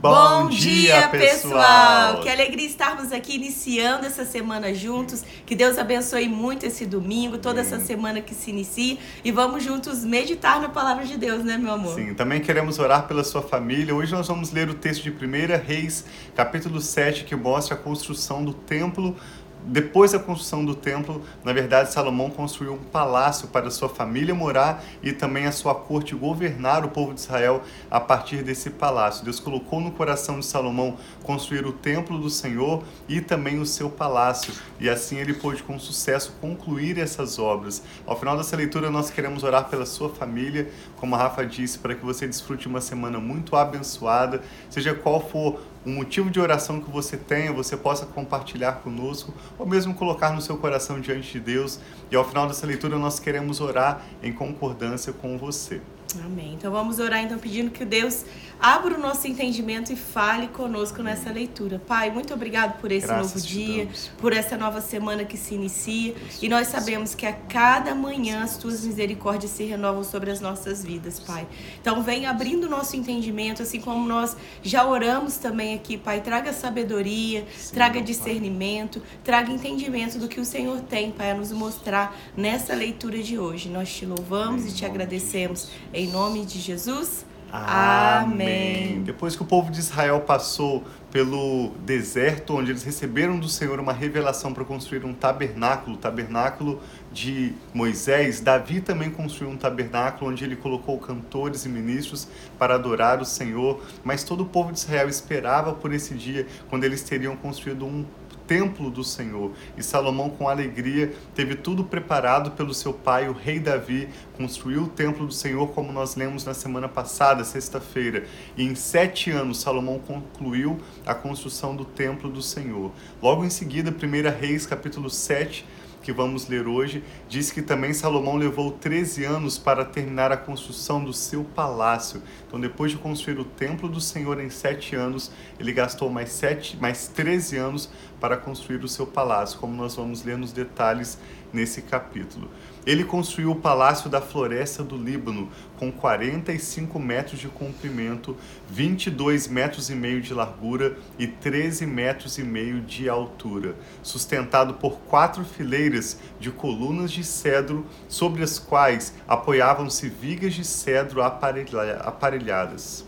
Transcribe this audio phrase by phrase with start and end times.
[0.00, 2.20] Bom, dia, pessoal!
[2.20, 5.24] Que alegria estarmos aqui iniciando essa semana juntos.
[5.44, 8.96] Que Deus abençoe muito esse domingo, toda essa semana que se inicia.
[9.24, 11.96] E vamos juntos meditar na palavra de Deus, né, meu amor?
[11.96, 13.92] Sim, também queremos orar pela sua família.
[13.92, 16.04] Hoje nós vamos ler o texto de 1 Reis,
[16.36, 19.16] capítulo 7, que mostra a construção do templo
[19.64, 24.82] depois da construção do templo, na verdade, Salomão construiu um palácio para sua família morar
[25.02, 29.24] e também a sua corte governar o povo de Israel a partir desse palácio.
[29.24, 33.90] Deus colocou no coração de Salomão construir o templo do Senhor e também o seu
[33.90, 37.82] palácio, e assim ele pôde com sucesso concluir essas obras.
[38.06, 41.94] Ao final dessa leitura, nós queremos orar pela sua família, como a Rafa disse, para
[41.94, 46.90] que você desfrute uma semana muito abençoada, seja qual for um motivo de oração que
[46.90, 51.80] você tenha, você possa compartilhar conosco ou mesmo colocar no seu coração diante de Deus.
[52.10, 55.80] E ao final dessa leitura nós queremos orar em concordância com você.
[56.24, 56.54] Amém.
[56.54, 58.24] Então vamos orar então pedindo que Deus
[58.58, 61.78] abra o nosso entendimento e fale conosco nessa leitura.
[61.78, 63.88] Pai, muito obrigado por esse Graças novo dia,
[64.18, 66.14] por essa nova semana que se inicia.
[66.14, 70.40] Deus, e nós sabemos que a cada manhã as tuas misericórdias se renovam sobre as
[70.40, 71.46] nossas vidas, Pai.
[71.80, 76.20] Então vem abrindo o nosso entendimento, assim como nós já oramos também aqui, Pai.
[76.20, 79.08] Traga sabedoria, Sim, traga discernimento, pai.
[79.24, 83.68] traga entendimento do que o Senhor tem, Pai, a nos mostrar nessa leitura de hoje.
[83.68, 85.68] Nós te louvamos em e te agradecemos.
[85.98, 87.26] Em nome de Jesus.
[87.50, 89.02] Amém.
[89.02, 93.92] Depois que o povo de Israel passou pelo deserto, onde eles receberam do Senhor uma
[93.92, 96.80] revelação para construir um tabernáculo, o tabernáculo
[97.12, 103.20] de Moisés, Davi também construiu um tabernáculo onde ele colocou cantores e ministros para adorar
[103.20, 107.34] o Senhor, mas todo o povo de Israel esperava por esse dia quando eles teriam
[107.34, 108.04] construído um
[108.48, 109.52] templo do Senhor.
[109.76, 114.88] E Salomão, com alegria, teve tudo preparado pelo seu pai, o rei Davi, construiu o
[114.88, 118.24] templo do Senhor, como nós lemos na semana passada, sexta-feira.
[118.56, 122.90] E em sete anos, Salomão concluiu a construção do templo do Senhor.
[123.22, 125.64] Logo em seguida, 1 Reis, capítulo 7
[126.02, 131.04] que vamos ler hoje, diz que também Salomão levou 13 anos para terminar a construção
[131.04, 132.22] do seu palácio.
[132.46, 136.76] Então, depois de construir o templo do Senhor em sete anos, ele gastou mais, sete,
[136.76, 141.18] mais 13 anos para construir o seu palácio, como nós vamos ler nos detalhes
[141.52, 142.50] nesse capítulo.
[142.86, 148.36] Ele construiu o Palácio da Floresta do Líbano, com 45 metros de comprimento,
[148.70, 154.98] 22 metros e meio de largura e 13 metros e meio de altura, sustentado por
[155.00, 163.04] quatro fileiras de colunas de cedro, sobre as quais apoiavam-se vigas de cedro aparelhadas.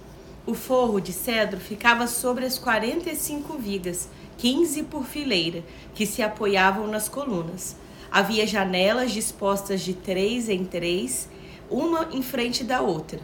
[0.47, 4.09] O forro de cedro ficava sobre as 45 vigas,
[4.41, 5.63] 15 por fileira,
[5.95, 7.77] que se apoiavam nas colunas.
[8.11, 11.29] Havia janelas dispostas de três em três,
[11.71, 13.21] uma em frente da outra.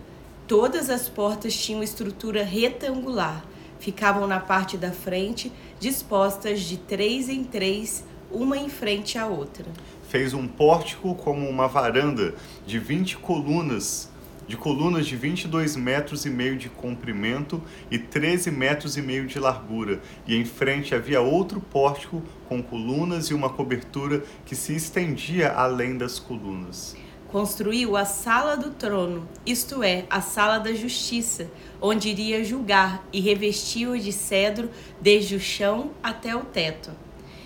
[0.46, 3.42] Todas as portas tinham estrutura retangular,
[3.80, 5.50] ficavam na parte da frente,
[5.80, 9.64] dispostas de três em três, uma em frente à outra.
[10.10, 12.34] Fez um pórtico como uma varanda
[12.66, 14.10] de 20 colunas
[14.46, 19.38] de colunas de 22 metros e meio de comprimento e 13 metros e meio de
[19.38, 25.52] largura, e em frente havia outro pórtico com colunas e uma cobertura que se estendia
[25.52, 26.96] além das colunas.
[27.28, 33.20] Construiu a sala do trono, isto é, a sala da justiça, onde iria julgar, e
[33.20, 34.70] revestiu-a de cedro
[35.00, 36.92] desde o chão até o teto.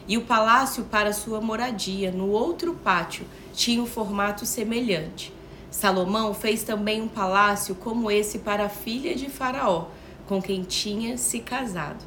[0.06, 3.25] E o palácio para sua moradia, no outro pátio,
[3.55, 5.32] tinha um formato semelhante
[5.70, 9.86] Salomão fez também um palácio como esse para a filha de Faraó,
[10.26, 12.04] com quem tinha se casado.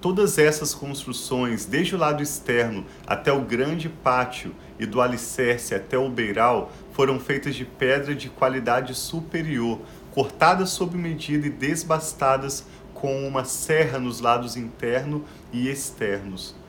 [0.00, 5.96] Todas essas construções, desde o lado externo até o grande pátio e do alicerce até
[5.96, 9.80] o beiral, foram feitas de pedra de qualidade superior,
[10.12, 12.64] cortadas sob medida e desbastadas
[12.94, 16.61] com uma serra nos lados interno e externos.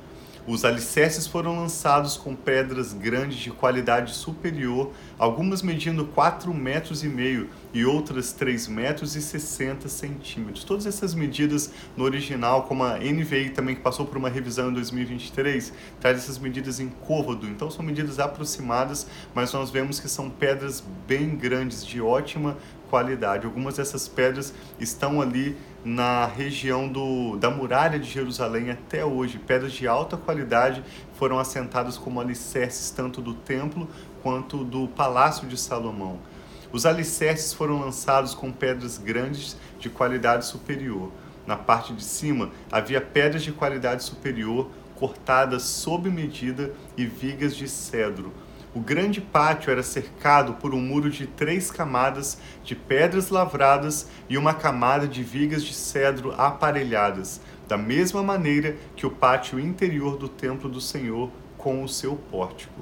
[0.45, 7.07] Os alicerces foram lançados com pedras grandes de qualidade superior, algumas medindo 4 metros e
[7.07, 10.65] meio e outras 3 metros e 60 centímetros.
[10.65, 14.73] Todas essas medidas no original, como a NVI também que passou por uma revisão em
[14.73, 15.71] 2023,
[16.01, 17.47] traz essas medidas em côvado.
[17.47, 22.57] Então são medidas aproximadas, mas nós vemos que são pedras bem grandes, de ótima
[22.93, 23.47] qualidade.
[23.47, 29.39] Algumas dessas pedras estão ali na região do, da muralha de Jerusalém até hoje.
[29.39, 30.83] Pedras de alta qualidade
[31.15, 33.89] foram assentadas como alicerces tanto do templo
[34.21, 36.19] quanto do palácio de Salomão.
[36.71, 41.11] Os alicerces foram lançados com pedras grandes de qualidade superior.
[41.47, 47.67] Na parte de cima havia pedras de qualidade superior cortadas sob medida e vigas de
[47.67, 48.31] cedro.
[48.75, 54.35] O grande pátio era cercado por um muro de três camadas de pedras lavradas e
[54.35, 60.27] uma camada de vigas de cedro aparelhadas, da mesma maneira que o pátio interior do
[60.27, 62.81] templo do Senhor com o seu pórtico.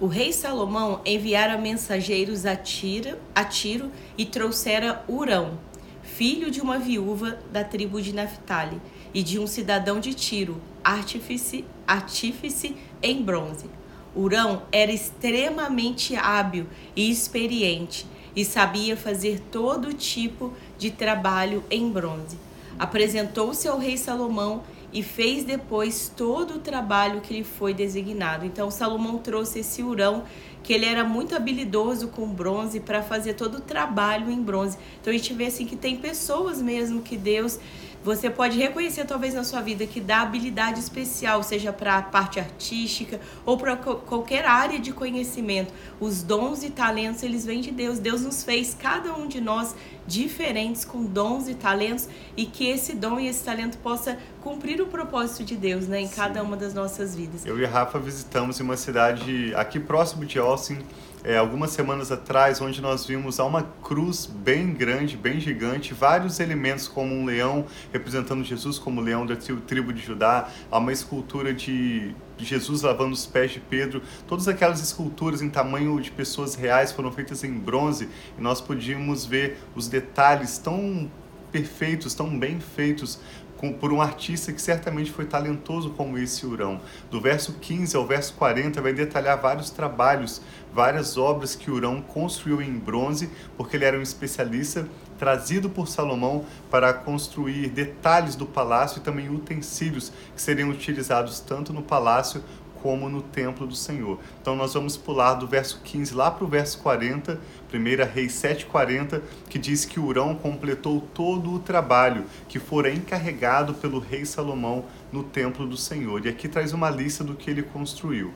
[0.00, 5.58] O rei Salomão enviara mensageiros a Tiro, a Tiro e trouxera Urão,
[6.02, 8.80] filho de uma viúva da tribo de Naphtali
[9.12, 13.77] e de um cidadão de Tiro, artífice, artífice em bronze.
[14.18, 16.66] Urão era extremamente hábil
[16.96, 18.04] e experiente
[18.34, 22.36] e sabia fazer todo tipo de trabalho em bronze.
[22.76, 28.44] Apresentou-se ao rei Salomão e fez depois todo o trabalho que lhe foi designado.
[28.44, 30.24] Então Salomão trouxe esse Urão,
[30.64, 34.76] que ele era muito habilidoso com bronze para fazer todo o trabalho em bronze.
[35.00, 37.60] Então a gente vê assim que tem pessoas mesmo que Deus
[38.04, 42.38] você pode reconhecer talvez na sua vida que dá habilidade especial, seja para a parte
[42.38, 45.72] artística ou para qualquer área de conhecimento.
[46.00, 47.98] Os dons e talentos, eles vêm de Deus.
[47.98, 49.74] Deus nos fez cada um de nós
[50.06, 54.86] diferentes com dons e talentos e que esse dom e esse talento possa cumprir o
[54.86, 56.14] propósito de Deus, né, em Sim.
[56.16, 57.44] cada uma das nossas vidas.
[57.44, 60.78] Eu e a Rafa visitamos uma cidade aqui próximo de Austin,
[61.24, 66.88] é, algumas semanas atrás, onde nós vimos uma cruz bem grande, bem gigante, vários elementos
[66.88, 72.82] como um leão representando Jesus como leão da tribo de Judá, uma escultura de Jesus
[72.82, 77.42] lavando os pés de Pedro, todas aquelas esculturas em tamanho de pessoas reais foram feitas
[77.42, 78.08] em bronze.
[78.38, 81.10] E nós podíamos ver os detalhes tão
[81.50, 83.18] perfeitos, tão bem feitos
[83.58, 86.80] com, por um artista que certamente foi talentoso como esse Urão.
[87.10, 90.40] Do verso 15 ao verso 40 vai detalhar vários trabalhos,
[90.72, 94.88] várias obras que Urão construiu em bronze, porque ele era um especialista
[95.18, 101.72] trazido por Salomão para construir detalhes do palácio e também utensílios que seriam utilizados tanto
[101.72, 102.42] no palácio
[102.82, 104.18] como no templo do Senhor.
[104.40, 107.40] Então nós vamos pular do verso 15 lá para o verso 40,
[107.72, 113.98] 1 Reis 7,40, que diz que Urão completou todo o trabalho que fora encarregado pelo
[113.98, 116.24] rei Salomão no templo do Senhor.
[116.24, 118.32] E aqui traz uma lista do que ele construiu.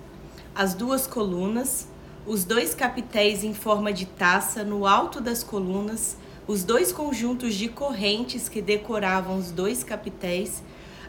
[0.54, 1.88] As duas colunas,
[2.26, 6.16] os dois capitéis em forma de taça no alto das colunas,
[6.46, 10.62] os dois conjuntos de correntes que decoravam os dois capitéis,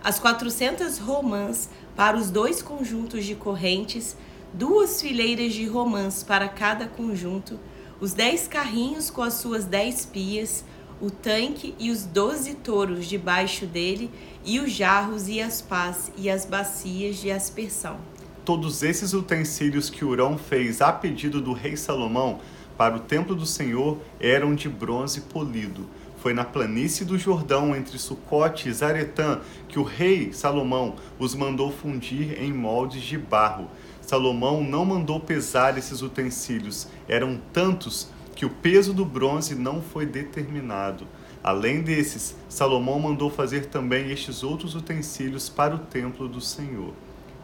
[0.04, 4.18] as 400 romãs para os dois conjuntos de correntes,
[4.54, 7.58] duas fileiras de romãs para cada conjunto,
[8.02, 10.66] os dez carrinhos com as suas dez pias,
[11.00, 14.12] o tanque e os doze touros debaixo dele,
[14.44, 17.98] e os jarros e as pás e as bacias de aspersão.
[18.44, 22.40] Todos esses utensílios que Urão fez a pedido do rei Salomão
[22.78, 25.88] para o templo do Senhor eram de bronze polido
[26.24, 31.70] foi na planície do Jordão, entre Sucote e Zaretã, que o rei Salomão os mandou
[31.70, 33.68] fundir em moldes de barro.
[34.00, 40.06] Salomão não mandou pesar esses utensílios, eram tantos que o peso do bronze não foi
[40.06, 41.06] determinado.
[41.44, 46.94] Além desses, Salomão mandou fazer também estes outros utensílios para o templo do Senhor: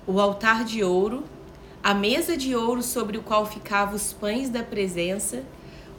[0.08, 1.26] o altar de ouro,
[1.84, 5.44] a mesa de ouro sobre o qual ficavam os pães da presença,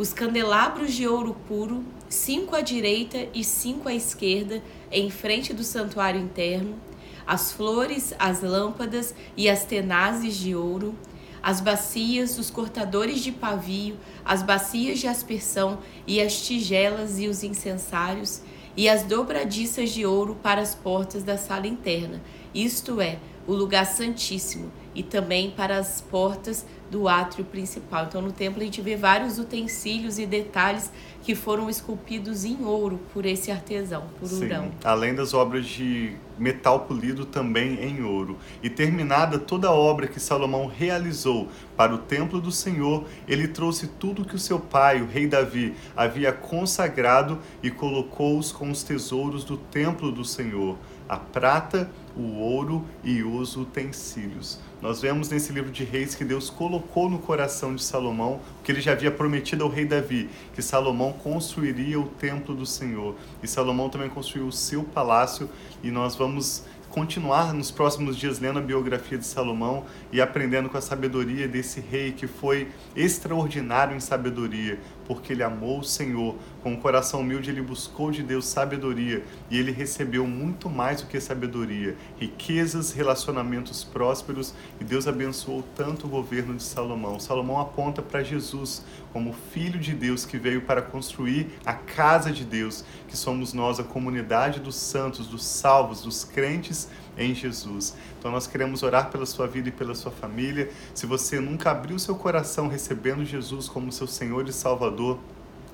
[0.00, 5.62] os candelabros de ouro puro, cinco à direita e cinco à esquerda, em frente do
[5.62, 6.81] santuário interno,
[7.26, 10.94] as flores, as lâmpadas e as tenazes de ouro,
[11.43, 13.94] as bacias, os cortadores de pavio,
[14.25, 18.40] as bacias de aspersão e as tigelas e os incensários,
[18.75, 22.23] e as dobradiças de ouro para as portas da sala interna,
[22.54, 23.19] isto é,
[23.50, 28.04] o lugar santíssimo, e também para as portas do átrio principal.
[28.04, 30.92] Então, no templo, a gente vê vários utensílios e detalhes
[31.23, 34.71] que foram esculpidos em ouro por esse artesão, por Sim, Urão.
[34.85, 38.38] Além das obras de metal polido também em ouro.
[38.62, 43.88] E terminada toda a obra que Salomão realizou para o templo do Senhor, ele trouxe
[43.88, 49.42] tudo que o seu pai, o rei Davi, havia consagrado e colocou-os com os tesouros
[49.42, 50.76] do templo do Senhor
[51.11, 54.59] a prata, o ouro e os utensílios.
[54.81, 58.73] Nós vemos nesse livro de Reis que Deus colocou no coração de Salomão o que
[58.73, 63.14] ele já havia prometido ao rei Davi, que Salomão construiria o templo do Senhor.
[63.43, 65.49] E Salomão também construiu o seu palácio,
[65.83, 70.76] e nós vamos continuar nos próximos dias lendo a biografia de Salomão e aprendendo com
[70.76, 74.79] a sabedoria desse rei que foi extraordinário em sabedoria,
[75.11, 76.37] porque ele amou o Senhor.
[76.62, 81.09] Com o coração humilde, ele buscou de Deus sabedoria e ele recebeu muito mais do
[81.09, 87.19] que sabedoria, riquezas, relacionamentos prósperos e Deus abençoou tanto o governo de Salomão.
[87.19, 92.45] Salomão aponta para Jesus como filho de Deus que veio para construir a casa de
[92.45, 96.88] Deus, que somos nós, a comunidade dos santos, dos salvos, dos crentes
[97.21, 97.95] em Jesus.
[98.19, 100.71] Então nós queremos orar pela sua vida e pela sua família.
[100.95, 105.19] Se você nunca abriu seu coração recebendo Jesus como seu Senhor e Salvador,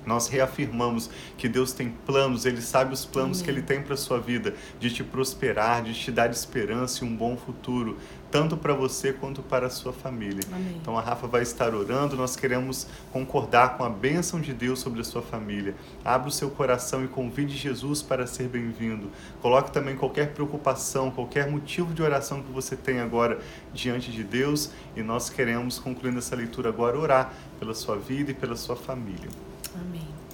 [0.07, 3.45] nós reafirmamos que Deus tem planos, Ele sabe os planos Amém.
[3.45, 7.09] que Ele tem para a sua vida, de te prosperar, de te dar esperança e
[7.09, 7.97] um bom futuro,
[8.37, 10.43] tanto para você quanto para a sua família.
[10.53, 10.77] Amém.
[10.79, 15.01] Então a Rafa vai estar orando, nós queremos concordar com a bênção de Deus sobre
[15.01, 15.75] a sua família.
[16.05, 19.11] Abra o seu coração e convide Jesus para ser bem-vindo.
[19.41, 23.41] Coloque também qualquer preocupação, qualquer motivo de oração que você tem agora
[23.73, 28.35] diante de Deus e nós queremos, concluindo essa leitura agora, orar pela sua vida e
[28.35, 29.31] pela sua família.
[29.75, 30.26] Amém.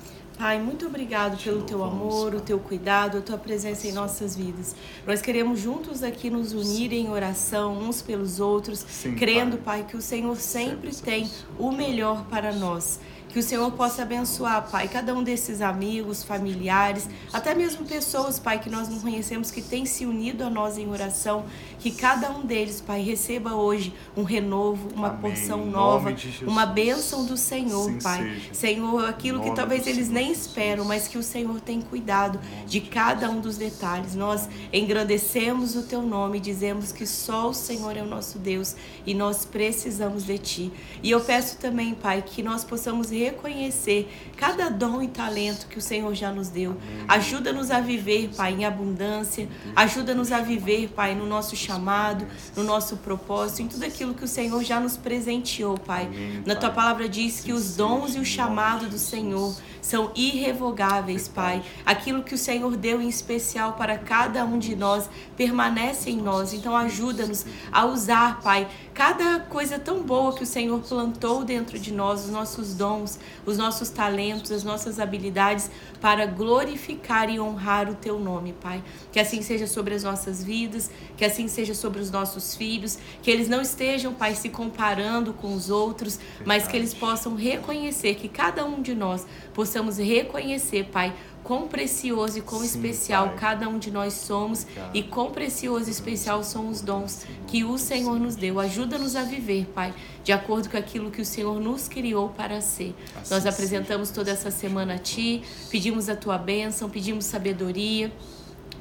[0.42, 4.74] Pai, muito obrigado pelo teu amor, o teu cuidado, a tua presença em nossas vidas.
[5.06, 8.84] Nós queremos juntos aqui nos unir em oração uns pelos outros,
[9.16, 12.98] crendo, pai, que o Senhor sempre tem o melhor para nós.
[13.32, 18.58] Que o Senhor possa abençoar, Pai, cada um desses amigos, familiares, até mesmo pessoas, Pai,
[18.58, 21.46] que nós não conhecemos, que têm se unido a nós em oração.
[21.78, 25.20] Que cada um deles, Pai, receba hoje um renovo, uma Amém.
[25.20, 28.18] porção nova, uma bênção do Senhor, Sim Pai.
[28.52, 28.54] Seja.
[28.54, 33.30] Senhor, aquilo que talvez eles nem esperam, mas que o Senhor tem cuidado de cada
[33.30, 34.14] um dos detalhes.
[34.14, 39.14] Nós engrandecemos o Teu nome, dizemos que só o Senhor é o nosso Deus e
[39.14, 40.72] nós precisamos de Ti.
[41.02, 45.80] E eu peço também, Pai, que nós possamos reconhecer cada dom e talento que o
[45.80, 46.76] Senhor já nos deu.
[47.08, 49.48] Ajuda-nos a viver, Pai, em abundância.
[49.76, 52.26] Ajuda-nos a viver, Pai, no nosso chamado,
[52.56, 56.08] no nosso propósito, em tudo aquilo que o Senhor já nos presenteou, Pai.
[56.44, 61.62] Na tua palavra diz que os dons e o chamado do Senhor são irrevogáveis, Pai.
[61.84, 66.54] Aquilo que o Senhor deu em especial para cada um de nós permanece em nós.
[66.54, 71.92] Então ajuda-nos a usar, Pai, cada coisa tão boa que o Senhor plantou dentro de
[71.92, 75.68] nós, os nossos dons, os nossos talentos, as nossas habilidades
[76.00, 78.84] para glorificar e honrar o teu nome, Pai.
[79.10, 83.30] Que assim seja sobre as nossas vidas, que assim seja sobre os nossos filhos, que
[83.30, 88.28] eles não estejam, Pai, se comparando com os outros, mas que eles possam reconhecer que
[88.28, 89.71] cada um de nós possamos
[90.02, 91.12] reconhecer, Pai,
[91.42, 93.36] quão precioso e quão Sim, especial pai.
[93.38, 94.96] cada um de nós somos Obrigado.
[94.96, 98.60] e quão precioso e especial são os dons que o Senhor nos deu.
[98.60, 102.94] Ajuda-nos a viver, Pai, de acordo com aquilo que o Senhor nos criou para ser.
[103.16, 108.12] Assim Nós apresentamos toda essa semana a Ti, pedimos a Tua bênção, pedimos sabedoria.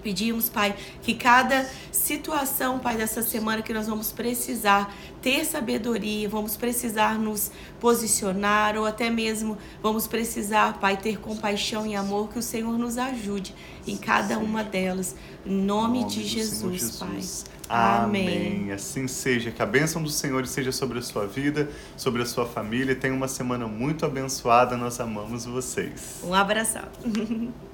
[0.02, 6.58] Pedimos, Pai, que cada situação, Pai, dessa semana que nós vamos precisar ter sabedoria, vamos
[6.58, 12.42] precisar nos posicionar ou até mesmo vamos precisar, Pai, ter compaixão e amor, que o
[12.42, 13.54] Senhor nos ajude
[13.88, 15.16] em cada uma delas.
[15.46, 17.52] Em nome, nome de Jesus, Jesus, Pai.
[17.72, 18.28] Amém.
[18.28, 18.72] Amém.
[18.74, 19.50] Assim seja.
[19.50, 22.94] Que a bênção do Senhor seja sobre a sua vida, sobre a sua família.
[22.94, 24.76] Tenha uma semana muito abençoada.
[24.76, 26.20] Nós amamos vocês.
[26.24, 26.84] Um abração.